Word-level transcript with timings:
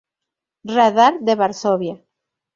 Radar 0.71 1.11
de 1.29 1.37
Varsovia! 1.43 1.95